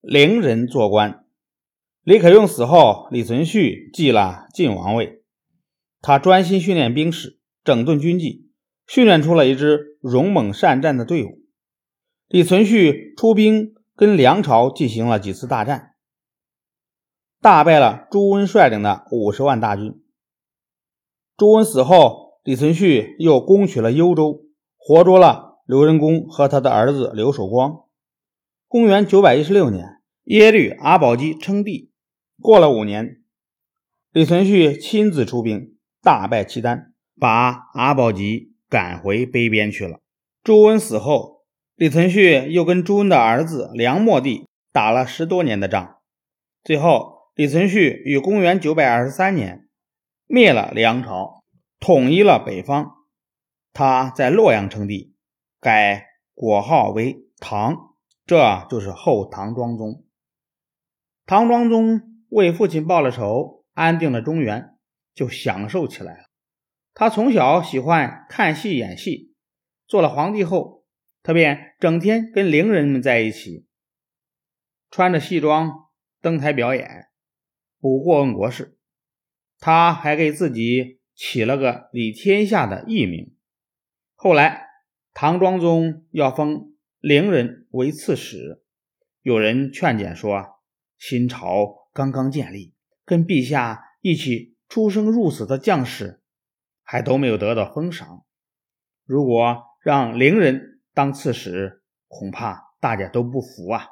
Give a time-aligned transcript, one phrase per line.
[0.00, 1.26] 陵人做官。
[2.04, 5.22] 李可用死后，李存勖继了晋王位。
[6.00, 8.48] 他专心训练兵士，整顿军纪，
[8.86, 11.42] 训练出了一支勇猛善战的队伍。
[12.28, 15.96] 李存勖出兵跟梁朝进行了几次大战，
[17.42, 20.02] 大败了朱温率领的五十万大军。
[21.36, 24.46] 朱温死后，李存勖又攻取了幽州，
[24.78, 27.84] 活捉了刘仁恭和他的儿子刘守光。
[28.70, 29.96] 公元九百一十六年，
[30.26, 31.90] 耶律阿保机称帝。
[32.40, 33.20] 过了五年，
[34.12, 35.76] 李存勖亲自出兵。
[36.00, 39.98] 大败契丹，把阿保机赶回北边去了。
[40.44, 41.42] 朱温死后，
[41.74, 45.96] 李存勖又跟朱温的儿子梁末帝打了十多年的仗。
[46.62, 49.68] 最后，李存勖于公元923年
[50.28, 51.42] 灭了梁朝，
[51.80, 52.92] 统一了北方。
[53.72, 55.16] 他在洛阳称帝，
[55.58, 57.89] 改国号为唐，
[58.30, 60.04] 这就是后唐庄宗。
[61.26, 64.76] 唐庄宗为父亲报了仇，安定了中原。
[65.12, 66.30] 就享受起来了。
[66.94, 69.34] 他从小喜欢看戏演戏，
[69.88, 70.84] 做了皇帝后，
[71.24, 73.66] 他便整天跟伶人们在一起，
[74.92, 75.88] 穿着戏装
[76.22, 77.08] 登台表演，
[77.80, 78.78] 不过问国事。
[79.58, 83.34] 他还给自己起了个“李天下”的艺名。
[84.14, 84.68] 后来，
[85.12, 86.69] 唐庄宗要封
[87.00, 88.62] 伶人为刺史，
[89.22, 90.60] 有人劝谏说
[90.98, 96.22] ：“新朝刚刚建立，跟陛下一起。”出生入死的将士
[96.84, 98.24] 还都没有得到封赏，
[99.04, 103.88] 如果让伶人当刺史，恐怕大家都不服啊。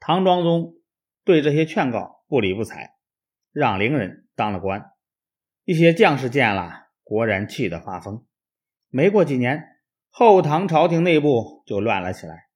[0.00, 0.76] 唐庄宗
[1.22, 2.94] 对这些劝告不理不睬，
[3.52, 4.92] 让伶人当了官。
[5.66, 8.24] 一些将士见了，果然气得发疯。
[8.88, 9.71] 没过几年，
[10.14, 12.48] 后唐朝廷内部就乱了起来，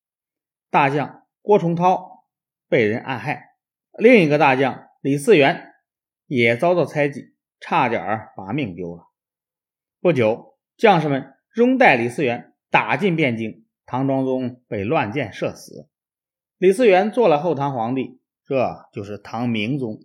[0.71, 2.27] 大将郭崇韬
[2.69, 3.57] 被人暗害，
[3.99, 5.73] 另一个大将李嗣源。
[6.27, 8.03] 也遭到猜忌，差点
[8.37, 9.05] 把命丢了。
[10.01, 15.88] 不久，将士们拥戴李嗣源打进汴京，唐庄宗被乱箭射死。
[16.59, 20.00] 李嗣源做了后唐皇帝，这就是唐明宗。